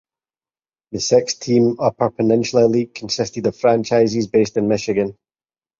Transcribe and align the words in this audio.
The 0.93 0.99
six–team 0.99 1.75
Upper 1.79 2.09
Peninsula 2.09 2.65
League 2.65 2.95
consisted 2.95 3.45
of 3.45 3.55
franchises 3.55 4.25
based 4.25 4.57
in 4.57 4.67
Michigan. 4.67 5.15